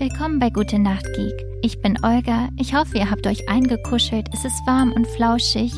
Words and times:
Willkommen 0.00 0.38
bei 0.38 0.48
Gute 0.48 0.78
Nacht 0.78 1.04
Geek. 1.14 1.46
Ich 1.60 1.82
bin 1.82 2.02
Olga. 2.02 2.48
Ich 2.58 2.74
hoffe, 2.74 2.96
ihr 2.96 3.10
habt 3.10 3.26
euch 3.26 3.50
eingekuschelt. 3.50 4.28
Es 4.32 4.46
ist 4.46 4.66
warm 4.66 4.92
und 4.92 5.06
flauschig. 5.06 5.74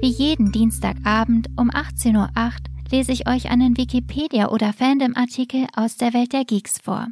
Wie 0.00 0.06
jeden 0.06 0.52
Dienstagabend 0.52 1.48
um 1.56 1.68
18.08 1.68 2.14
Uhr 2.16 2.52
lese 2.92 3.10
ich 3.10 3.28
euch 3.28 3.50
einen 3.50 3.76
Wikipedia- 3.76 4.50
oder 4.50 4.72
Fandom-Artikel 4.72 5.66
aus 5.74 5.96
der 5.96 6.14
Welt 6.14 6.32
der 6.32 6.44
Geeks 6.44 6.78
vor. 6.78 7.08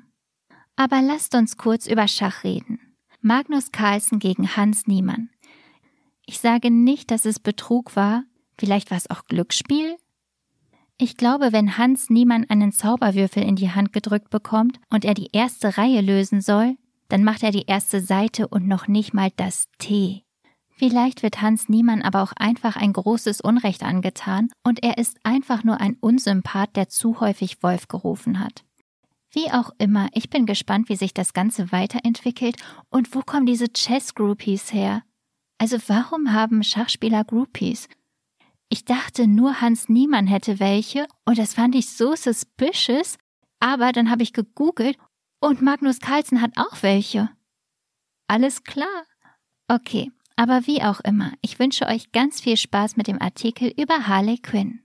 Aber 0.77 1.03
lasst 1.03 1.35
uns 1.35 1.57
kurz 1.57 1.89
über 1.89 2.07
Schach 2.07 2.45
reden. 2.45 2.79
Magnus 3.21 3.73
Carlsen 3.73 4.21
gegen 4.21 4.57
Hans 4.57 4.87
Niemann. 4.87 5.29
Ich 6.25 6.39
sage 6.39 6.71
nicht, 6.71 7.11
dass 7.11 7.25
es 7.25 7.41
Betrug 7.41 7.97
war. 7.97 8.23
Vielleicht 8.61 8.93
war 8.93 8.99
es 8.99 9.11
auch 9.11 9.25
Glücksspiel? 9.25 9.97
Ich 10.97 11.17
glaube, 11.17 11.53
wenn 11.53 11.77
Hans 11.77 12.09
Niemann 12.09 12.47
einen 12.49 12.71
Zauberwürfel 12.71 13.43
in 13.43 13.57
die 13.57 13.73
Hand 13.73 13.93
gedrückt 13.93 14.31
bekommt 14.31 14.79
und 14.91 15.05
er 15.05 15.15
die 15.15 15.31
erste 15.33 15.77
Reihe 15.77 16.01
lösen 16.01 16.41
soll, 16.41 16.77
dann 17.09 17.25
macht 17.25 17.43
er 17.43 17.51
die 17.51 17.67
erste 17.67 18.01
Seite 18.01 18.47
und 18.49 18.69
noch 18.69 18.87
nicht 18.87 19.13
mal 19.13 19.31
das 19.37 19.67
T. 19.79 20.23
Vielleicht 20.77 21.23
wird 21.23 21.41
Hans 21.41 21.69
Niemann 21.69 22.03
aber 22.03 22.23
auch 22.23 22.33
einfach 22.37 22.77
ein 22.77 22.93
großes 22.93 23.41
Unrecht 23.41 23.83
angetan 23.83 24.51
und 24.65 24.83
er 24.83 24.99
ist 24.99 25.19
einfach 25.23 25.65
nur 25.65 25.81
ein 25.81 25.97
Unsympath, 26.01 26.75
der 26.77 26.89
zu 26.89 27.21
häufig 27.21 27.63
Wolf 27.63 27.89
gerufen 27.89 28.41
hat. 28.41 28.65
Wie 29.33 29.51
auch 29.51 29.71
immer, 29.79 30.09
ich 30.13 30.31
bin 30.31 30.47
gespannt, 30.47 30.89
wie 30.89 30.97
sich 30.97 31.13
das 31.13 31.33
Ganze 31.33 31.73
weiterentwickelt 31.73 32.57
und 32.89 33.15
wo 33.15 33.21
kommen 33.21 33.47
diese 33.47 33.73
Chess-Groupies 33.73 34.73
her? 34.73 35.03
Also 35.59 35.79
warum 35.89 36.33
haben 36.33 36.63
Schachspieler 36.63 37.25
Groupies? 37.25 37.89
Ich 38.75 38.85
dachte 38.85 39.29
nur 39.29 39.61
Hans 39.61 39.89
Niemann 39.89 40.27
hätte 40.27 40.59
welche 40.59 41.07
und 41.25 41.39
das 41.39 41.55
fand 41.55 41.77
ich 41.77 41.91
so 41.91 42.17
suspicious, 42.17 43.19
aber 43.61 43.93
dann 43.93 44.11
habe 44.11 44.25
ich 44.25 44.33
gegoogelt 44.33 44.99
und 45.39 45.63
Magnus 45.63 46.01
Carlsen 46.01 46.41
hat 46.41 46.51
auch 46.57 46.83
welche. 46.83 47.31
Alles 48.27 48.65
klar. 48.65 49.05
Okay, 49.69 50.11
aber 50.35 50.67
wie 50.67 50.83
auch 50.83 50.99
immer, 51.03 51.35
ich 51.41 51.61
wünsche 51.61 51.87
euch 51.87 52.11
ganz 52.11 52.41
viel 52.41 52.57
Spaß 52.57 52.97
mit 52.97 53.07
dem 53.07 53.23
Artikel 53.23 53.73
über 53.81 54.09
Harley 54.09 54.39
Quinn. 54.39 54.81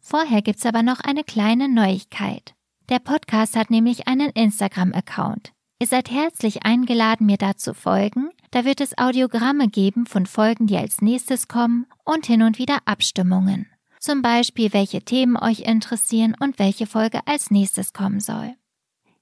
Vorher 0.00 0.42
gibt's 0.42 0.66
aber 0.66 0.82
noch 0.82 0.98
eine 0.98 1.22
kleine 1.22 1.68
Neuigkeit. 1.68 2.56
Der 2.88 2.98
Podcast 2.98 3.54
hat 3.54 3.70
nämlich 3.70 4.08
einen 4.08 4.30
Instagram-Account. 4.30 5.52
Ihr 5.82 5.88
seid 5.88 6.12
herzlich 6.12 6.64
eingeladen, 6.64 7.26
mir 7.26 7.38
da 7.38 7.56
zu 7.56 7.74
folgen. 7.74 8.30
Da 8.52 8.64
wird 8.64 8.80
es 8.80 8.96
Audiogramme 8.98 9.66
geben 9.66 10.06
von 10.06 10.26
Folgen, 10.26 10.68
die 10.68 10.76
als 10.76 11.02
nächstes 11.02 11.48
kommen 11.48 11.86
und 12.04 12.24
hin 12.24 12.44
und 12.44 12.56
wieder 12.60 12.78
Abstimmungen. 12.84 13.66
Zum 13.98 14.22
Beispiel, 14.22 14.72
welche 14.72 15.02
Themen 15.02 15.36
euch 15.36 15.62
interessieren 15.62 16.36
und 16.38 16.60
welche 16.60 16.86
Folge 16.86 17.26
als 17.26 17.50
nächstes 17.50 17.92
kommen 17.92 18.20
soll. 18.20 18.54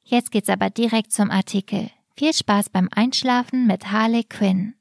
Jetzt 0.03 0.33
geht's 0.33 0.51
aber 0.51 0.69
direkt 0.69 1.13
zum 1.13 1.31
Artikel. 1.31 1.89
Viel 2.15 2.35
Spaß 2.35 2.69
beim 2.69 2.91
Einschlafen 2.95 3.67
mit 3.67 3.91
Harley 3.91 4.25
Quinn. 4.25 4.75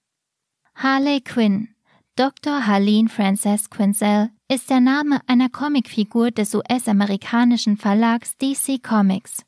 Harley 0.75 1.21
Quinn, 1.21 1.69
Dr. 2.17 2.67
Harleen 2.67 3.07
Frances 3.07 3.69
Quinzel, 3.69 4.31
ist 4.51 4.69
der 4.69 4.81
Name 4.81 5.21
einer 5.27 5.47
Comicfigur 5.47 6.31
des 6.31 6.53
US-amerikanischen 6.53 7.77
Verlags 7.77 8.35
DC 8.35 8.83
Comics. 8.83 9.45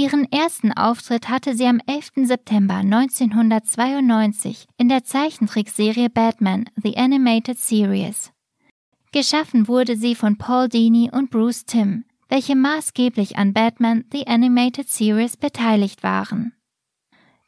Ihren 0.00 0.24
ersten 0.32 0.72
Auftritt 0.72 1.28
hatte 1.28 1.54
sie 1.54 1.66
am 1.66 1.78
11. 1.86 2.26
September 2.26 2.76
1992 2.76 4.64
in 4.78 4.88
der 4.88 5.04
Zeichentrickserie 5.04 6.08
Batman 6.08 6.64
The 6.82 6.96
Animated 6.96 7.58
Series. 7.58 8.32
Geschaffen 9.12 9.68
wurde 9.68 9.96
sie 9.96 10.14
von 10.14 10.38
Paul 10.38 10.70
Dini 10.70 11.10
und 11.12 11.30
Bruce 11.30 11.66
Timm, 11.66 12.06
welche 12.30 12.56
maßgeblich 12.56 13.36
an 13.36 13.52
Batman 13.52 14.06
The 14.10 14.26
Animated 14.26 14.88
Series 14.88 15.36
beteiligt 15.36 16.02
waren. 16.02 16.54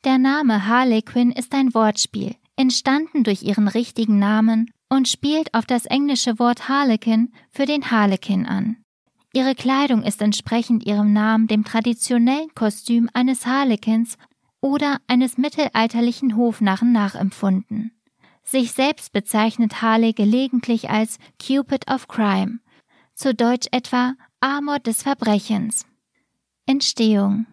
Der 0.04 0.18
Name 0.18 0.66
Harley 0.66 1.00
Quinn 1.00 1.32
ist 1.32 1.54
ein 1.54 1.72
Wortspiel, 1.72 2.36
entstanden 2.56 3.24
durch 3.24 3.42
ihren 3.44 3.66
richtigen 3.66 4.18
Namen 4.18 4.70
und 4.90 5.08
spielt 5.08 5.54
auf 5.54 5.64
das 5.64 5.86
englische 5.86 6.38
Wort 6.38 6.68
Harlequin 6.68 7.32
für 7.48 7.64
den 7.64 7.90
Harlekin 7.90 8.44
an. 8.44 8.81
Ihre 9.34 9.54
Kleidung 9.54 10.02
ist 10.02 10.20
entsprechend 10.20 10.84
ihrem 10.84 11.12
Namen 11.12 11.46
dem 11.46 11.64
traditionellen 11.64 12.54
Kostüm 12.54 13.08
eines 13.14 13.46
Harlekins 13.46 14.18
oder 14.60 14.98
eines 15.06 15.38
mittelalterlichen 15.38 16.36
Hofnarren 16.36 16.92
nachempfunden. 16.92 17.92
Sich 18.44 18.72
selbst 18.72 19.12
bezeichnet 19.12 19.80
Harley 19.80 20.12
gelegentlich 20.12 20.90
als 20.90 21.18
Cupid 21.44 21.90
of 21.90 22.08
Crime, 22.08 22.58
zu 23.14 23.34
Deutsch 23.34 23.68
etwa 23.72 24.14
Amor 24.40 24.80
des 24.80 25.02
Verbrechens. 25.02 25.86
Entstehung 26.66 27.46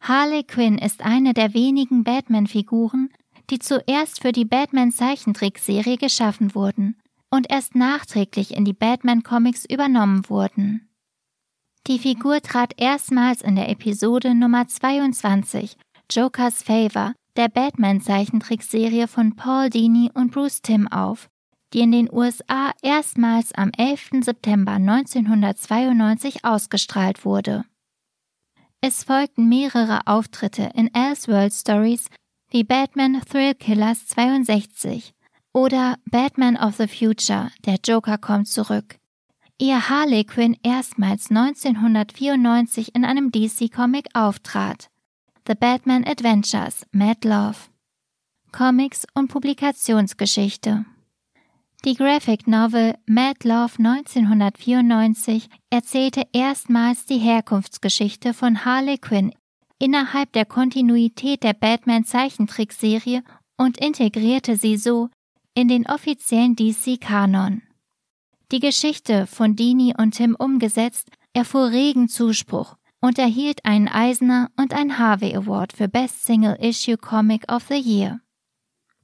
Harley 0.00 0.44
Quinn 0.44 0.78
ist 0.78 1.02
eine 1.02 1.34
der 1.34 1.52
wenigen 1.52 2.04
Batman-Figuren, 2.04 3.10
die 3.50 3.58
zuerst 3.58 4.22
für 4.22 4.32
die 4.32 4.44
Batman-Zeichentrickserie 4.44 5.96
geschaffen 5.96 6.54
wurden 6.54 6.96
und 7.30 7.50
erst 7.50 7.74
nachträglich 7.74 8.56
in 8.56 8.64
die 8.64 8.72
Batman-Comics 8.72 9.64
übernommen 9.68 10.28
wurden. 10.28 10.85
Die 11.86 12.00
Figur 12.00 12.40
trat 12.42 12.72
erstmals 12.78 13.42
in 13.42 13.54
der 13.54 13.68
Episode 13.68 14.34
Nummer 14.34 14.66
22 14.66 15.76
Joker's 16.10 16.64
Favor 16.64 17.14
der 17.36 17.48
Batman-Zeichentrickserie 17.48 19.06
von 19.06 19.36
Paul 19.36 19.70
Dini 19.70 20.10
und 20.12 20.32
Bruce 20.32 20.62
Timm 20.62 20.88
auf, 20.88 21.28
die 21.72 21.82
in 21.82 21.92
den 21.92 22.12
USA 22.12 22.72
erstmals 22.82 23.52
am 23.52 23.70
11. 23.70 24.24
September 24.24 24.72
1992 24.72 26.44
ausgestrahlt 26.44 27.24
wurde. 27.24 27.64
Es 28.80 29.04
folgten 29.04 29.48
mehrere 29.48 30.08
Auftritte 30.08 30.72
in 30.74 30.92
Elseworld 30.92 31.52
Stories 31.52 32.08
wie 32.50 32.64
Batman 32.64 33.22
Thrill 33.30 33.54
Killers 33.54 34.08
62 34.08 35.14
oder 35.52 35.98
Batman 36.10 36.56
of 36.56 36.74
the 36.78 36.88
Future, 36.88 37.52
der 37.64 37.78
Joker 37.84 38.18
kommt 38.18 38.48
zurück, 38.48 38.98
ehe 39.58 39.88
Harley 39.88 40.24
Quinn 40.24 40.56
erstmals 40.62 41.30
1994 41.30 42.94
in 42.94 43.04
einem 43.04 43.30
DC-Comic 43.30 44.08
auftrat. 44.14 44.90
The 45.46 45.54
Batman 45.54 46.04
Adventures, 46.04 46.86
Mad 46.92 47.26
Love. 47.26 47.56
Comics 48.52 49.06
und 49.14 49.28
Publikationsgeschichte. 49.28 50.84
Die 51.84 51.94
Graphic 51.94 52.48
Novel 52.48 52.96
Mad 53.06 53.46
Love 53.46 53.74
1994 53.78 55.48
erzählte 55.70 56.26
erstmals 56.32 57.06
die 57.06 57.18
Herkunftsgeschichte 57.18 58.34
von 58.34 58.64
Harley 58.64 58.98
Quinn 58.98 59.32
innerhalb 59.78 60.32
der 60.32 60.46
Kontinuität 60.46 61.42
der 61.42 61.52
Batman-Zeichentrickserie 61.52 63.22
und 63.56 63.78
integrierte 63.78 64.56
sie 64.56 64.76
so 64.76 65.10
in 65.54 65.68
den 65.68 65.86
offiziellen 65.86 66.56
DC-Kanon. 66.56 67.62
Die 68.52 68.60
Geschichte 68.60 69.26
von 69.26 69.56
Dini 69.56 69.92
und 69.98 70.12
Tim 70.12 70.36
umgesetzt 70.38 71.10
erfuhr 71.32 71.70
regen 71.70 72.08
Zuspruch 72.08 72.76
und 73.00 73.18
erhielt 73.18 73.64
einen 73.64 73.88
Eisner 73.88 74.50
und 74.56 74.72
einen 74.72 74.98
Harvey 74.98 75.34
Award 75.34 75.72
für 75.72 75.88
Best 75.88 76.24
Single 76.24 76.56
Issue 76.60 76.96
Comic 76.96 77.50
of 77.50 77.64
the 77.68 77.74
Year. 77.74 78.20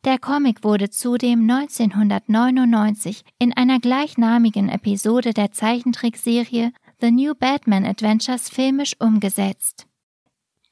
Der 0.04 0.18
Comic 0.18 0.62
wurde 0.62 0.90
zudem 0.90 1.48
1999 1.48 3.22
in 3.38 3.52
einer 3.52 3.80
gleichnamigen 3.80 4.68
Episode 4.68 5.32
der 5.32 5.52
Zeichentrickserie 5.52 6.72
The 7.00 7.10
New 7.10 7.34
Batman 7.34 7.84
Adventures 7.84 8.48
filmisch 8.48 8.94
umgesetzt. 9.00 9.86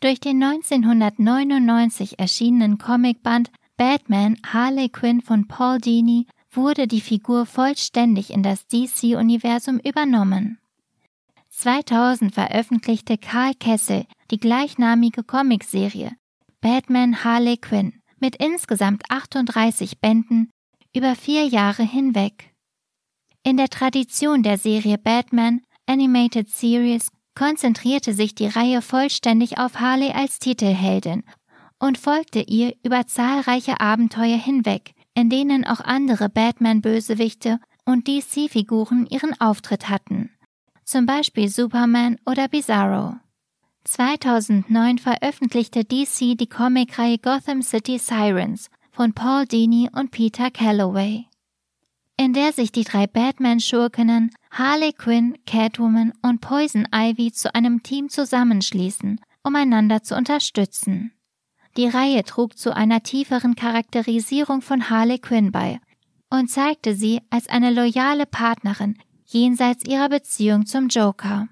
Durch 0.01 0.21
den 0.21 0.43
1999 0.43 2.21
erschienenen 2.21 2.79
Comicband 2.79 3.51
Batman 3.77 4.37
Harley 4.47 4.89
Quinn 4.89 5.21
von 5.21 5.49
Paul 5.49 5.79
Dini 5.79 6.27
wurde 6.53 6.87
die 6.87 7.01
Figur 7.01 7.47
vollständig 7.47 8.31
in 8.31 8.43
das 8.43 8.67
DC-Universum 8.67 9.79
übernommen. 9.79 10.59
2000 11.51 12.33
veröffentlichte 12.33 13.19
Karl 13.19 13.55
Kessel 13.55 14.07
die 14.31 14.39
gleichnamige 14.39 15.25
Comicserie 15.25 16.13
Batman 16.61 17.25
Harley 17.25 17.57
Quinn 17.57 18.01
mit 18.19 18.37
insgesamt 18.37 19.03
38 19.09 20.01
Bänden 20.01 20.51
über 20.95 21.15
vier 21.17 21.47
Jahre 21.47 21.83
hinweg. 21.83 22.53
In 23.43 23.57
der 23.57 23.69
Tradition 23.69 24.43
der 24.43 24.59
Serie 24.59 24.99
Batman 24.99 25.63
Animated 25.87 26.49
Series 26.49 27.09
konzentrierte 27.35 28.13
sich 28.13 28.35
die 28.35 28.47
Reihe 28.47 28.83
vollständig 28.83 29.59
auf 29.59 29.81
Harley 29.81 30.13
als 30.13 30.39
Titelheldin 30.39 31.25
und 31.79 31.97
folgte 31.97 32.41
ihr 32.41 32.75
über 32.85 33.07
zahlreiche 33.07 33.81
Abenteuer 33.81 34.37
hinweg, 34.37 34.93
in 35.15 35.31
denen 35.31 35.67
auch 35.67 35.81
andere 35.81 36.29
Batman-Bösewichte 36.29 37.59
und 37.85 38.07
DC-Figuren 38.07 39.07
ihren 39.07 39.39
Auftritt 39.41 39.89
hatten, 39.89 40.31
zum 40.85 41.07
Beispiel 41.07 41.49
Superman 41.49 42.19
oder 42.27 42.49
Bizarro. 42.49 43.17
2009 43.85 44.99
veröffentlichte 44.99 45.85
DC 45.85 46.37
die 46.37 46.49
Comicreihe 46.49 47.19
Gotham 47.19 47.63
City 47.63 47.99
Sirens 47.99 48.69
von 48.91 49.13
Paul 49.15 49.47
Dini 49.47 49.89
und 49.93 50.11
Peter 50.11 50.51
Calloway 50.51 51.27
in 52.21 52.35
der 52.35 52.53
sich 52.53 52.71
die 52.71 52.85
drei 52.85 53.07
Batman-Schurkinnen 53.07 54.31
Harley 54.51 54.93
Quinn, 54.93 55.39
Catwoman 55.47 56.13
und 56.21 56.43
Poison 56.43 56.87
Ivy 56.95 57.33
zu 57.33 57.55
einem 57.55 57.83
Team 57.83 58.11
zusammenschließen, 58.11 59.19
um 59.43 59.57
einander 59.57 60.03
zu 60.03 60.15
unterstützen. 60.15 61.13
Die 61.77 61.87
Reihe 61.87 62.25
trug 62.25 62.59
zu 62.59 62.75
einer 62.75 63.03
tieferen 63.03 63.55
Charakterisierung 63.55 64.61
von 64.61 64.91
Harley 64.91 65.19
Quinn 65.19 65.53
bei 65.53 65.81
und 66.31 66.51
zeigte 66.51 66.95
sie 66.95 67.21
als 67.31 67.49
eine 67.49 67.71
loyale 67.71 68.27
Partnerin 68.27 68.97
jenseits 69.27 69.85
ihrer 69.85 70.09
Beziehung 70.09 70.67
zum 70.67 70.89
Joker. 70.89 71.49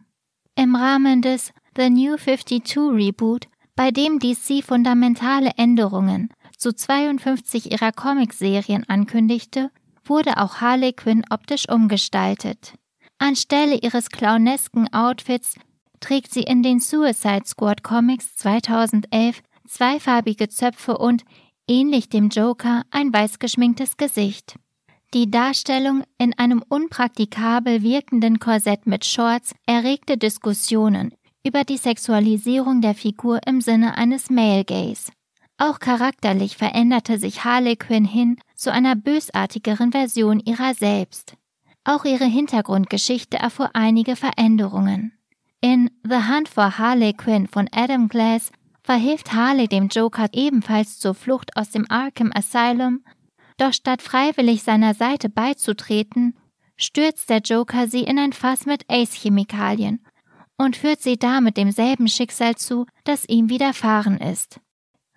Im 0.57 0.75
Rahmen 0.75 1.23
des 1.23 1.53
The 1.77 1.91
New 1.91 2.17
52 2.17 2.77
Reboot, 2.77 3.47
bei 3.77 3.93
dem 3.93 4.19
DC 4.19 4.65
fundamentale 4.65 5.51
Änderungen 5.57 6.31
zu 6.57 6.75
52 6.75 7.71
ihrer 7.71 7.93
Comicserien 7.93 8.85
ankündigte, 8.89 9.71
wurde 10.05 10.39
auch 10.39 10.57
Harley 10.57 10.93
Quinn 10.93 11.25
optisch 11.31 11.69
umgestaltet. 11.69 12.75
Anstelle 13.19 13.77
ihres 13.77 14.11
clownesken 14.11 14.93
Outfits 14.93 15.55
trägt 16.01 16.33
sie 16.33 16.43
in 16.43 16.63
den 16.63 16.81
Suicide 16.81 17.47
Squad 17.47 17.83
Comics 17.83 18.37
2011 18.37 19.43
zweifarbige 19.69 20.49
Zöpfe 20.49 20.99
und, 20.99 21.25
ähnlich 21.69 22.09
dem 22.09 22.29
Joker, 22.29 22.83
ein 22.91 23.13
weiß 23.13 23.39
geschminktes 23.39 23.97
Gesicht. 23.97 24.57
Die 25.15 25.31
Darstellung 25.31 26.03
in 26.19 26.39
einem 26.39 26.63
unpraktikabel 26.69 27.83
wirkenden 27.83 28.41
Korsett 28.41 28.87
mit 28.87 29.05
Shorts 29.05 29.55
erregte 29.67 30.19
Diskussionen 30.19 31.15
über 31.47 31.65
die 31.65 31.79
Sexualisierung 31.79 32.83
der 32.83 32.95
Figur 32.95 33.41
im 33.47 33.63
Sinne 33.63 33.97
eines 33.97 34.29
Male 34.29 34.65
Gaze. 34.65 35.13
Auch 35.57 35.79
charakterlich 35.79 36.57
veränderte 36.57 37.19
sich 37.19 37.45
Harley 37.45 37.77
Quinn 37.77 38.05
hin 38.05 38.39
zu 38.55 38.71
einer 38.71 38.97
bösartigeren 38.97 39.93
Version 39.93 40.41
ihrer 40.41 40.75
selbst. 40.75 41.35
Auch 41.85 42.05
ihre 42.05 42.27
Hintergrundgeschichte 42.27 43.39
erfuhr 43.39 43.71
einige 43.73 44.15
Veränderungen. 44.15 45.13
In 45.61 45.91
The 46.05 46.29
Hunt 46.31 46.49
for 46.49 46.79
Harley 46.79 47.15
Quinn 47.15 47.49
von 47.49 47.69
Adam 47.73 48.09
Glass 48.09 48.53
verhilft 48.89 49.35
Harley 49.35 49.69
dem 49.69 49.89
Joker 49.89 50.29
ebenfalls 50.33 50.99
zur 50.99 51.13
Flucht 51.13 51.55
aus 51.59 51.69
dem 51.69 51.85
Arkham 51.91 52.33
Asylum, 52.35 53.05
doch 53.59 53.75
statt 53.75 54.01
freiwillig 54.01 54.63
seiner 54.63 54.95
Seite 54.95 55.29
beizutreten, 55.29 56.35
stürzt 56.79 57.29
der 57.29 57.41
Joker 57.41 57.87
sie 57.87 58.05
in 58.05 58.19
ein 58.19 58.33
Fass 58.33 58.65
mit 58.65 58.87
Ace-Chemikalien 58.89 60.03
und 60.57 60.75
führt 60.75 61.03
sie 61.03 61.19
damit 61.19 61.59
demselben 61.59 62.09
Schicksal 62.09 62.55
zu, 62.55 62.87
das 63.05 63.29
ihm 63.29 63.51
widerfahren 63.51 64.17
ist. 64.17 64.59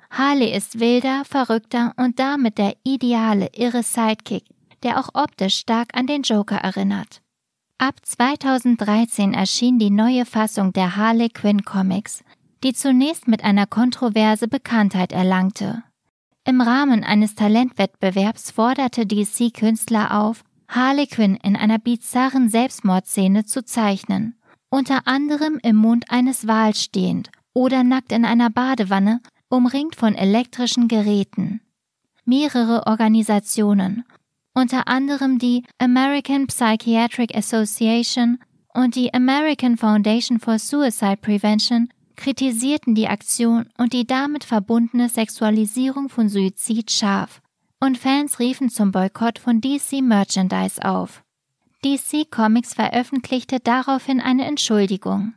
Harley 0.09 0.53
ist 0.53 0.81
wilder, 0.81 1.23
verrückter 1.23 1.93
und 1.95 2.19
damit 2.19 2.57
der 2.57 2.75
ideale, 2.83 3.51
irre 3.55 3.83
Sidekick, 3.83 4.43
der 4.83 4.99
auch 4.99 5.11
optisch 5.13 5.55
stark 5.55 5.95
an 5.97 6.07
den 6.07 6.23
Joker 6.23 6.57
erinnert. 6.57 7.21
Ab 7.77 7.95
2013 8.03 9.33
erschien 9.33 9.79
die 9.79 9.91
neue 9.91 10.25
Fassung 10.25 10.73
der 10.73 10.97
Harley 10.97 11.29
Quinn 11.29 11.63
Comics, 11.63 12.21
die 12.63 12.73
zunächst 12.73 13.27
mit 13.27 13.43
einer 13.43 13.67
Kontroverse 13.67 14.47
Bekanntheit 14.47 15.11
erlangte. 15.11 15.83
Im 16.43 16.61
Rahmen 16.61 17.03
eines 17.03 17.35
Talentwettbewerbs 17.35 18.51
forderte 18.51 19.05
DC 19.05 19.53
Künstler 19.53 20.19
auf, 20.19 20.43
Harley 20.67 21.07
Quinn 21.07 21.35
in 21.35 21.55
einer 21.55 21.79
bizarren 21.79 22.49
Selbstmordszene 22.49 23.45
zu 23.45 23.63
zeichnen, 23.63 24.35
unter 24.69 25.05
anderem 25.05 25.59
im 25.61 25.75
Mund 25.75 26.05
eines 26.09 26.47
Wals 26.47 26.81
stehend 26.81 27.29
oder 27.53 27.83
nackt 27.83 28.11
in 28.11 28.25
einer 28.25 28.49
Badewanne 28.49 29.21
umringt 29.49 29.95
von 29.95 30.15
elektrischen 30.15 30.87
Geräten. 30.87 31.61
Mehrere 32.23 32.87
Organisationen, 32.87 34.05
unter 34.53 34.87
anderem 34.87 35.39
die 35.39 35.63
American 35.77 36.47
Psychiatric 36.47 37.35
Association 37.35 38.39
und 38.73 38.95
die 38.95 39.13
American 39.13 39.77
Foundation 39.77 40.39
for 40.39 40.57
Suicide 40.57 41.17
Prevention, 41.17 41.89
kritisierten 42.21 42.93
die 42.93 43.07
Aktion 43.07 43.65
und 43.79 43.93
die 43.93 44.05
damit 44.05 44.43
verbundene 44.43 45.09
Sexualisierung 45.09 46.07
von 46.07 46.29
Suizid 46.29 46.91
scharf, 46.91 47.41
und 47.79 47.97
Fans 47.97 48.37
riefen 48.37 48.69
zum 48.69 48.91
Boykott 48.91 49.39
von 49.39 49.59
DC 49.59 50.03
Merchandise 50.03 50.85
auf. 50.85 51.23
DC 51.83 52.29
Comics 52.29 52.75
veröffentlichte 52.75 53.59
daraufhin 53.59 54.21
eine 54.21 54.45
Entschuldigung. 54.45 55.33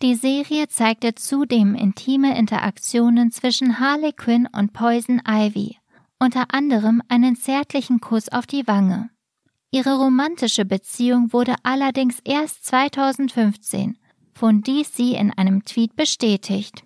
Die 0.00 0.14
Serie 0.14 0.68
zeigte 0.68 1.16
zudem 1.16 1.74
intime 1.74 2.38
Interaktionen 2.38 3.32
zwischen 3.32 3.80
Harley 3.80 4.12
Quinn 4.12 4.46
und 4.56 4.72
Poison 4.72 5.20
Ivy, 5.26 5.76
unter 6.20 6.54
anderem 6.54 7.02
einen 7.08 7.34
zärtlichen 7.34 7.98
Kuss 8.00 8.28
auf 8.28 8.46
die 8.46 8.68
Wange. 8.68 9.10
Ihre 9.72 9.96
romantische 9.96 10.64
Beziehung 10.64 11.32
wurde 11.32 11.56
allerdings 11.64 12.20
erst 12.24 12.64
2015 12.64 13.98
von 14.38 14.62
DC 14.62 15.18
in 15.18 15.32
einem 15.32 15.64
Tweet 15.64 15.96
bestätigt. 15.96 16.84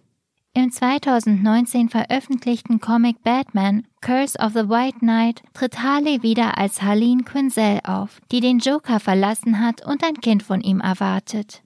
Im 0.55 0.71
2019 0.71 1.89
veröffentlichten 1.89 2.81
Comic 2.81 3.23
Batman 3.23 3.87
Curse 4.01 4.39
of 4.39 4.53
the 4.53 4.69
White 4.69 4.99
Knight 4.99 5.43
tritt 5.55 5.83
Harley 5.83 6.23
wieder 6.23 6.59
als 6.59 6.83
Harleen 6.83 7.25
Quinzel 7.25 7.81
auf, 7.85 8.21
die 8.31 8.41
den 8.41 8.59
Joker 8.59 9.01
verlassen 9.01 9.61
hat 9.61 9.85
und 9.87 10.03
ein 10.03 10.21
Kind 10.21 10.43
von 10.43 10.61
ihm 10.61 10.81
erwartet. 10.81 11.63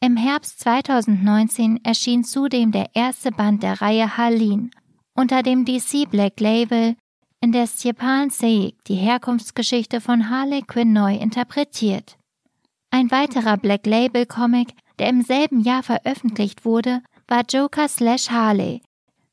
Im 0.00 0.16
Herbst 0.16 0.60
2019 0.60 1.84
erschien 1.84 2.24
zudem 2.24 2.72
der 2.72 2.90
erste 2.94 3.30
Band 3.30 3.62
der 3.62 3.80
Reihe 3.80 4.16
Harleen 4.16 4.70
unter 5.14 5.42
dem 5.42 5.64
DC 5.64 6.10
Black 6.10 6.40
Label, 6.40 6.96
in 7.40 7.52
der 7.52 7.66
Stepan 7.66 8.30
Seik 8.30 8.74
die 8.86 8.94
Herkunftsgeschichte 8.94 10.00
von 10.00 10.30
Harley 10.30 10.62
Quinn 10.62 10.92
neu 10.92 11.16
interpretiert. 11.16 12.16
Ein 12.90 13.10
weiterer 13.10 13.56
Black 13.56 13.86
Label 13.86 14.26
Comic, 14.26 14.74
der 14.98 15.08
im 15.08 15.22
selben 15.22 15.60
Jahr 15.60 15.82
veröffentlicht 15.82 16.64
wurde, 16.64 17.02
war 17.28 17.42
Joker 17.48 17.88
slash 17.88 18.30
Harley, 18.30 18.82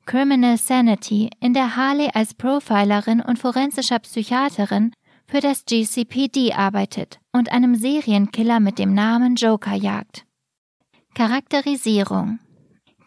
Criminal 0.05 0.57
Sanity, 0.57 1.29
in 1.39 1.53
der 1.53 1.75
Harley 1.75 2.09
als 2.13 2.33
Profilerin 2.33 3.21
und 3.21 3.37
forensischer 3.37 3.99
Psychiaterin 3.99 4.91
für 5.27 5.39
das 5.39 5.65
GCPD 5.65 6.53
arbeitet 6.53 7.19
und 7.31 7.51
einem 7.51 7.75
Serienkiller 7.75 8.59
mit 8.59 8.79
dem 8.79 8.93
Namen 8.93 9.35
Joker 9.35 9.75
jagt. 9.75 10.25
Charakterisierung 11.13 12.39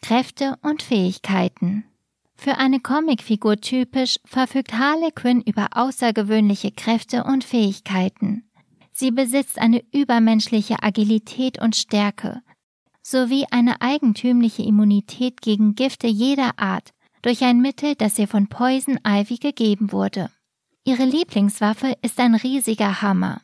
Kräfte 0.01 0.57
und 0.63 0.83
Fähigkeiten 0.83 1.85
Für 2.37 2.59
eine 2.59 2.79
Comicfigur 2.79 3.57
typisch 3.57 4.19
verfügt 4.25 4.75
Harley 4.75 5.11
Quinn 5.11 5.41
über 5.41 5.71
außergewöhnliche 5.73 6.71
Kräfte 6.71 7.25
und 7.25 7.43
Fähigkeiten. 7.43 8.45
Sie 8.93 9.11
besitzt 9.11 9.59
eine 9.59 9.83
übermenschliche 9.93 10.83
Agilität 10.83 11.61
und 11.61 11.77
Stärke 11.77 12.43
sowie 13.03 13.47
eine 13.51 13.81
eigentümliche 13.81 14.63
Immunität 14.63 15.43
gegen 15.43 15.75
Gifte 15.75 16.07
jeder 16.07 16.59
Art 16.59 16.91
durch 17.23 17.43
ein 17.43 17.61
Mittel, 17.61 17.95
das 17.95 18.19
ihr 18.19 18.29
von 18.29 18.49
Poison 18.49 18.99
Ivy 19.07 19.37
gegeben 19.37 19.93
wurde. 19.93 20.31
Ihre 20.85 21.05
Lieblingswaffe 21.05 21.95
ist 22.03 22.19
ein 22.19 22.35
riesiger 22.35 23.03
Hammer. 23.03 23.41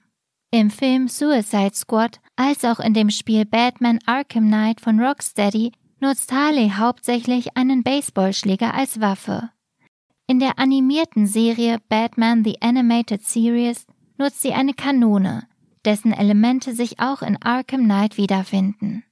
Im 0.51 0.71
Film 0.71 1.09
Suicide 1.09 1.75
Squad 1.75 2.21
als 2.37 2.65
auch 2.65 2.81
in 2.81 2.95
dem 2.95 3.11
Spiel 3.11 3.45
Batman 3.45 3.99
Arkham 4.07 4.47
Knight 4.47 4.81
von 4.81 4.99
Rocksteady 4.99 5.73
nutzt 6.01 6.33
Harley 6.33 6.71
hauptsächlich 6.71 7.57
einen 7.57 7.83
Baseballschläger 7.83 8.75
als 8.75 9.01
Waffe. 9.01 9.51
In 10.27 10.41
der 10.41 10.59
animierten 10.59 11.27
Serie 11.27 11.79
Batman 11.89 12.45
The 12.45 12.61
Animated 12.61 13.23
Series 13.25 13.87
nutzt 14.19 14.43
sie 14.43 14.53
eine 14.53 14.75
Kanone, 14.75 15.47
dessen 15.85 16.13
Elemente 16.13 16.75
sich 16.75 17.01
auch 17.01 17.23
in 17.23 17.41
Arkham 17.43 17.85
Knight 17.85 18.17
wiederfinden. 18.17 19.05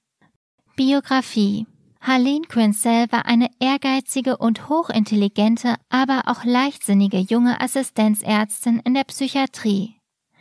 Biografie 0.77 1.67
Harleen 2.01 2.47
Quinzel 2.47 3.11
war 3.11 3.27
eine 3.27 3.51
ehrgeizige 3.59 4.37
und 4.37 4.69
hochintelligente, 4.69 5.75
aber 5.89 6.23
auch 6.27 6.45
leichtsinnige 6.45 7.19
junge 7.19 7.61
Assistenzärztin 7.61 8.81
in 8.85 8.95
der 8.95 9.05
Psychiatrie. 9.05 9.97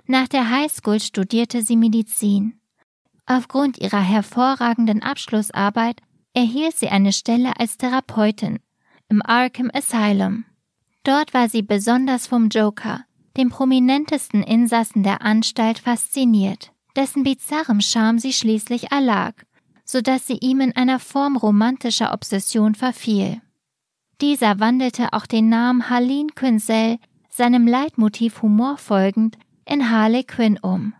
Nach 0.06 0.28
der 0.28 0.52
Highschool 0.52 1.00
studierte 1.00 1.64
sie 1.64 1.76
Medizin. 1.76 2.60
Aufgrund 3.26 3.80
ihrer 3.80 4.02
hervorragenden 4.02 5.02
Abschlussarbeit 5.02 6.02
erhielt 6.34 6.78
sie 6.78 6.90
eine 6.90 7.14
Stelle 7.14 7.60
als 7.60 7.78
Therapeutin 7.78 8.60
im 9.10 9.24
Arkham 9.26 9.72
Asylum. 9.74 10.46
Dort 11.04 11.34
war 11.34 11.50
sie 11.50 11.64
besonders 11.64 12.28
vom 12.28 12.50
Joker, 12.50 13.05
dem 13.38 13.50
prominentesten 13.50 14.44
Insassen 14.44 15.04
der 15.04 15.22
Anstalt, 15.22 15.80
fasziniert, 15.80 16.72
dessen 16.96 17.24
bizarrem 17.24 17.82
Charme 17.82 18.20
sie 18.20 18.34
schließlich 18.34 18.92
erlag, 18.92 19.34
so 19.84 20.02
dass 20.02 20.28
sie 20.28 20.38
ihm 20.38 20.62
in 20.62 20.76
einer 20.76 21.00
Form 21.00 21.38
romantischer 21.38 22.14
Obsession 22.14 22.76
verfiel. 22.76 23.42
Dieser 24.22 24.60
wandelte 24.60 25.14
auch 25.14 25.26
den 25.26 25.50
Namen 25.50 25.90
Harleen 25.90 26.34
Quinzel, 26.36 26.98
seinem 27.30 27.68
Leitmotiv 27.68 28.42
Humor 28.42 28.78
folgend, 28.78 29.38
in 29.66 29.90
Harley 29.90 30.24
Quinn 30.24 30.58
um. 30.62 30.94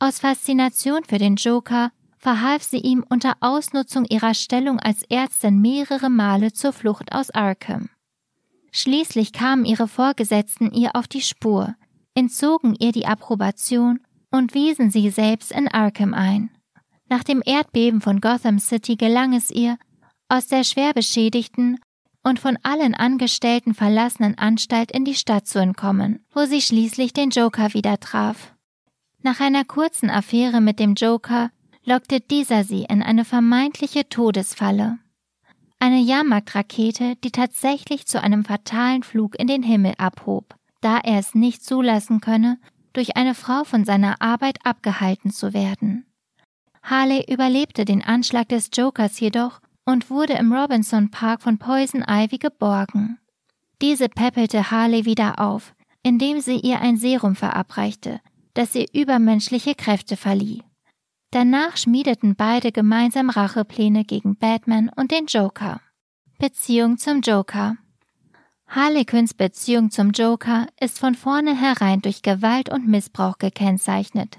Aus 0.00 0.20
Faszination 0.20 1.04
für 1.04 1.18
den 1.18 1.36
Joker 1.36 1.92
verhalf 2.18 2.62
sie 2.62 2.78
ihm 2.78 3.04
unter 3.08 3.34
Ausnutzung 3.40 4.04
ihrer 4.04 4.34
Stellung 4.34 4.80
als 4.80 5.02
Ärztin 5.04 5.60
mehrere 5.60 6.10
Male 6.10 6.52
zur 6.52 6.72
Flucht 6.72 7.12
aus 7.12 7.30
Arkham. 7.30 7.90
Schließlich 8.78 9.32
kamen 9.32 9.64
ihre 9.64 9.88
Vorgesetzten 9.88 10.70
ihr 10.70 10.94
auf 10.94 11.08
die 11.08 11.20
Spur, 11.20 11.74
entzogen 12.14 12.76
ihr 12.78 12.92
die 12.92 13.06
Approbation 13.06 13.98
und 14.30 14.54
wiesen 14.54 14.92
sie 14.92 15.10
selbst 15.10 15.50
in 15.50 15.66
Arkham 15.66 16.14
ein. 16.14 16.50
Nach 17.08 17.24
dem 17.24 17.42
Erdbeben 17.44 18.00
von 18.00 18.20
Gotham 18.20 18.60
City 18.60 18.94
gelang 18.94 19.34
es 19.34 19.50
ihr, 19.50 19.78
aus 20.28 20.46
der 20.46 20.62
schwer 20.62 20.94
beschädigten 20.94 21.80
und 22.22 22.38
von 22.38 22.56
allen 22.62 22.94
Angestellten 22.94 23.74
verlassenen 23.74 24.38
Anstalt 24.38 24.92
in 24.92 25.04
die 25.04 25.16
Stadt 25.16 25.48
zu 25.48 25.58
entkommen, 25.58 26.24
wo 26.32 26.44
sie 26.44 26.60
schließlich 26.60 27.12
den 27.12 27.30
Joker 27.30 27.74
wieder 27.74 27.98
traf. 27.98 28.54
Nach 29.24 29.40
einer 29.40 29.64
kurzen 29.64 30.08
Affäre 30.08 30.60
mit 30.60 30.78
dem 30.78 30.94
Joker 30.94 31.50
lockte 31.84 32.20
dieser 32.20 32.62
sie 32.62 32.84
in 32.84 33.02
eine 33.02 33.24
vermeintliche 33.24 34.08
Todesfalle. 34.08 35.00
Eine 35.80 36.00
Jahrmarktrakete, 36.00 37.14
die 37.22 37.30
tatsächlich 37.30 38.06
zu 38.06 38.20
einem 38.20 38.44
fatalen 38.44 39.02
Flug 39.04 39.38
in 39.38 39.46
den 39.46 39.62
Himmel 39.62 39.94
abhob, 39.96 40.56
da 40.80 40.98
er 40.98 41.18
es 41.18 41.34
nicht 41.34 41.64
zulassen 41.64 42.20
könne, 42.20 42.58
durch 42.92 43.16
eine 43.16 43.34
Frau 43.34 43.62
von 43.62 43.84
seiner 43.84 44.20
Arbeit 44.20 44.58
abgehalten 44.64 45.30
zu 45.30 45.54
werden. 45.54 46.04
Harley 46.82 47.24
überlebte 47.32 47.84
den 47.84 48.02
Anschlag 48.02 48.48
des 48.48 48.70
Jokers 48.72 49.20
jedoch 49.20 49.60
und 49.84 50.10
wurde 50.10 50.34
im 50.34 50.52
Robinson 50.52 51.10
Park 51.10 51.42
von 51.42 51.58
Poison 51.58 52.04
Ivy 52.08 52.38
geborgen. 52.38 53.18
Diese 53.80 54.08
peppelte 54.08 54.70
Harley 54.70 55.04
wieder 55.04 55.38
auf, 55.38 55.74
indem 56.02 56.40
sie 56.40 56.56
ihr 56.56 56.80
ein 56.80 56.96
Serum 56.96 57.36
verabreichte, 57.36 58.20
das 58.54 58.74
ihr 58.74 58.86
übermenschliche 58.92 59.74
Kräfte 59.74 60.16
verlieh. 60.16 60.62
Danach 61.30 61.76
schmiedeten 61.76 62.36
beide 62.36 62.72
gemeinsam 62.72 63.28
Rachepläne 63.28 64.04
gegen 64.04 64.36
Batman 64.36 64.90
und 64.96 65.10
den 65.10 65.26
Joker. 65.26 65.80
Beziehung 66.38 66.96
zum 66.96 67.20
Joker 67.20 67.76
Harley 68.66 69.04
Quinns 69.04 69.34
Beziehung 69.34 69.90
zum 69.90 70.10
Joker 70.10 70.66
ist 70.78 70.98
von 70.98 71.14
vornherein 71.14 72.00
durch 72.00 72.22
Gewalt 72.22 72.70
und 72.70 72.86
Missbrauch 72.86 73.38
gekennzeichnet. 73.38 74.38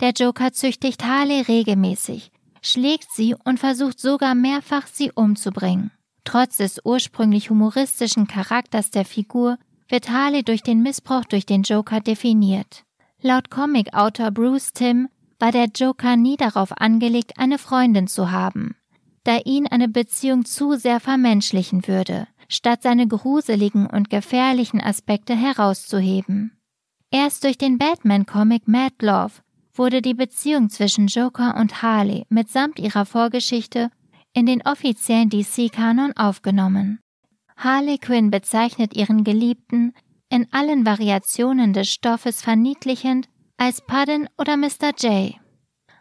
Der 0.00 0.10
Joker 0.10 0.52
züchtigt 0.52 1.04
Harley 1.04 1.40
regelmäßig, 1.40 2.30
schlägt 2.62 3.08
sie 3.12 3.34
und 3.44 3.58
versucht 3.58 4.00
sogar 4.00 4.34
mehrfach 4.34 4.86
sie 4.86 5.10
umzubringen. 5.12 5.90
Trotz 6.24 6.56
des 6.56 6.80
ursprünglich 6.84 7.50
humoristischen 7.50 8.26
Charakters 8.26 8.90
der 8.90 9.04
Figur 9.04 9.58
wird 9.88 10.08
Harley 10.08 10.42
durch 10.42 10.62
den 10.62 10.82
Missbrauch 10.82 11.24
durch 11.24 11.46
den 11.46 11.62
Joker 11.62 12.00
definiert. 12.00 12.84
Laut 13.20 13.50
Comicautor 13.50 14.30
Bruce 14.30 14.72
Timm 14.72 15.08
war 15.44 15.52
der 15.52 15.66
Joker 15.66 16.16
nie 16.16 16.38
darauf 16.38 16.72
angelegt, 16.80 17.34
eine 17.36 17.58
Freundin 17.58 18.06
zu 18.06 18.30
haben, 18.30 18.76
da 19.24 19.36
ihn 19.44 19.66
eine 19.66 19.88
Beziehung 19.88 20.46
zu 20.46 20.78
sehr 20.78 21.00
vermenschlichen 21.00 21.86
würde, 21.86 22.26
statt 22.48 22.82
seine 22.82 23.06
gruseligen 23.06 23.86
und 23.86 24.08
gefährlichen 24.08 24.80
Aspekte 24.80 25.36
herauszuheben. 25.36 26.56
Erst 27.10 27.44
durch 27.44 27.58
den 27.58 27.76
Batman-Comic 27.76 28.68
Mad 28.68 28.94
Love 29.02 29.34
wurde 29.74 30.00
die 30.00 30.14
Beziehung 30.14 30.70
zwischen 30.70 31.08
Joker 31.08 31.58
und 31.58 31.82
Harley 31.82 32.24
mitsamt 32.30 32.78
ihrer 32.78 33.04
Vorgeschichte 33.04 33.90
in 34.32 34.46
den 34.46 34.62
offiziellen 34.62 35.28
DC-Kanon 35.28 36.14
aufgenommen. 36.16 37.00
Harley 37.58 37.98
Quinn 37.98 38.30
bezeichnet 38.30 38.96
ihren 38.96 39.24
Geliebten 39.24 39.92
in 40.30 40.46
allen 40.52 40.86
Variationen 40.86 41.74
des 41.74 41.90
Stoffes 41.90 42.40
verniedlichend 42.40 43.28
als 43.56 43.80
Puddin 43.80 44.28
oder 44.38 44.56
Mr. 44.56 44.92
J. 44.98 45.34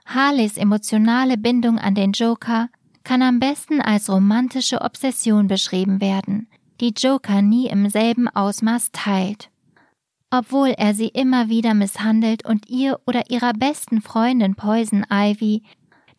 Harleys 0.06 0.58
emotionale 0.58 1.38
Bindung 1.38 1.80
an 1.80 1.96
den 1.96 2.12
Joker 2.12 2.70
kann 3.04 3.22
am 3.22 3.40
besten 3.40 3.82
als 3.82 4.10
romantische 4.10 4.82
Obsession 4.82 5.48
beschrieben 5.48 6.02
werden, 6.02 6.48
die 6.80 6.94
Joker 6.96 7.42
nie 7.42 7.68
im 7.68 7.90
selben 7.90 8.28
Ausmaß 8.28 8.92
teilt. 8.92 9.50
Obwohl 10.32 10.70
er 10.70 10.94
sie 10.96 11.10
immer 11.10 11.50
wieder 11.50 11.74
misshandelt 11.74 12.46
und 12.46 12.68
ihr 12.68 13.00
oder 13.06 13.30
ihrer 13.30 13.54
besten 13.54 14.02
Freundin 14.02 14.56
Poison 14.56 15.06
Ivy, 15.12 15.64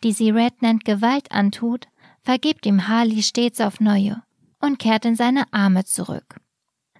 die 0.04 0.12
sie 0.12 0.30
Red 0.30 0.62
nennt, 0.62 0.84
Gewalt 0.84 1.32
antut, 1.32 1.88
vergibt 2.22 2.64
ihm 2.64 2.86
Harley 2.86 3.22
stets 3.22 3.60
auf 3.60 3.80
neue 3.80 4.22
und 4.60 4.78
kehrt 4.78 5.04
in 5.04 5.16
seine 5.16 5.52
Arme 5.52 5.84
zurück. 5.84 6.36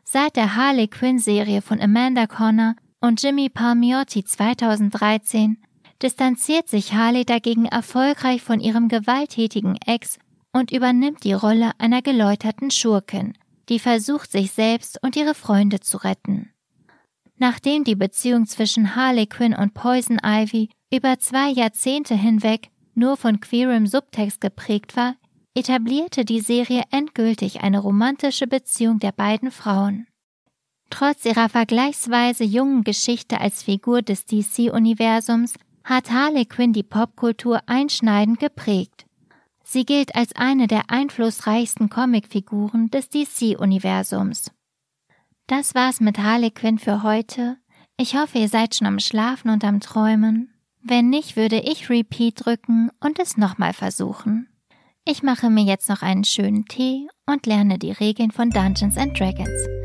Seit 0.03 0.37
der 0.37 0.57
Harley 0.57 0.89
Quinn 0.89 1.19
Serie 1.19 1.63
von 1.63 1.81
Amanda 1.81 2.27
Connor 2.27 2.75
und 3.05 3.23
Jimmy 3.23 3.51
Palmiotti 3.51 4.25
2013 4.25 5.59
distanziert 6.01 6.71
sich 6.71 6.95
Harley 6.95 7.27
dagegen 7.27 7.67
erfolgreich 7.67 8.41
von 8.41 8.61
ihrem 8.61 8.89
gewalttätigen 8.89 9.77
Ex 9.85 10.19
und 10.55 10.73
übernimmt 10.73 11.23
die 11.23 11.35
Rolle 11.35 11.73
einer 11.77 12.01
geläuterten 12.01 12.71
Schurkin, 12.71 13.35
die 13.69 13.79
versucht, 13.79 14.33
sich 14.33 14.53
selbst 14.53 14.99
und 15.03 15.17
ihre 15.17 15.35
Freunde 15.35 15.81
zu 15.81 15.99
retten. 15.99 16.51
Nachdem 17.37 17.85
die 17.85 17.95
Beziehung 17.95 18.47
zwischen 18.47 18.97
Harley 18.97 19.27
Quinn 19.27 19.55
und 19.55 19.75
Poison 19.75 20.19
Ivy 20.25 20.71
über 20.91 21.19
zwei 21.19 21.51
Jahrzehnte 21.51 22.15
hinweg 22.15 22.71
nur 22.95 23.19
von 23.19 23.39
queerem 23.39 23.87
Subtext 23.87 24.41
geprägt 24.41 24.97
war, 24.97 25.17
etablierte 25.55 26.25
die 26.25 26.41
Serie 26.41 26.85
endgültig 26.91 27.61
eine 27.61 27.81
romantische 27.81 28.47
Beziehung 28.47 28.99
der 28.99 29.13
beiden 29.13 29.51
Frauen. 29.51 30.07
Trotz 30.95 31.25
ihrer 31.25 31.49
vergleichsweise 31.49 32.45
jungen 32.45 32.85
Geschichte 32.85 33.41
als 33.41 33.65
Figur 33.65 34.01
des 34.01 34.27
DC-Universums 34.27 35.55
hat 35.83 36.13
Harley 36.13 36.45
Quinn 36.45 36.73
die 36.73 36.85
Popkultur 36.85 37.61
einschneidend 37.67 38.39
geprägt. 38.39 39.05
Sie 39.65 39.85
gilt 39.85 40.15
als 40.15 40.37
eine 40.37 40.69
der 40.69 40.91
einflussreichsten 40.93 41.91
Comicfiguren 41.91 42.91
des 42.91 43.09
DC-Universums. 43.09 44.53
Das 45.49 45.75
war's 45.75 45.99
mit 45.99 46.19
Harley 46.19 46.53
Quinn 46.53 46.79
für 46.79 47.03
heute. 47.03 47.57
Ich 47.97 48.15
hoffe, 48.15 48.39
ihr 48.39 48.49
seid 48.49 48.77
schon 48.77 48.87
am 48.87 49.01
Schlafen 49.01 49.51
und 49.51 49.65
am 49.65 49.81
Träumen. 49.81 50.55
Wenn 50.81 51.11
nicht, 51.11 51.35
würde 51.35 51.59
ich 51.59 51.91
Repeat 51.91 52.47
drücken 52.47 52.93
und 53.01 53.19
es 53.19 53.37
nochmal 53.37 53.73
versuchen. 53.73 54.47
Ich 55.05 55.25
mache 55.25 55.51
mir 55.51 55.65
jetzt 55.65 55.89
noch 55.89 56.03
einen 56.03 56.23
schönen 56.23 56.67
Tee 56.67 57.09
und 57.27 57.47
lerne 57.47 57.81
die 57.81 57.91
Regeln 57.91 58.31
von 58.31 58.51
Dungeons 58.51 58.97
and 58.97 59.19
Dragons. 59.19 59.84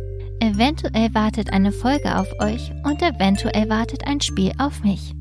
Eventuell 0.49 1.13
wartet 1.13 1.53
eine 1.53 1.71
Folge 1.71 2.17
auf 2.17 2.27
euch 2.39 2.71
und 2.83 3.03
eventuell 3.03 3.69
wartet 3.69 4.07
ein 4.07 4.19
Spiel 4.19 4.51
auf 4.57 4.83
mich. 4.83 5.13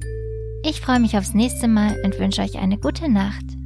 Ich 0.65 0.81
freue 0.81 1.01
mich 1.01 1.19
aufs 1.19 1.35
nächste 1.35 1.69
Mal 1.69 2.01
und 2.03 2.19
wünsche 2.19 2.41
euch 2.41 2.57
eine 2.57 2.79
gute 2.79 3.11
Nacht. 3.11 3.58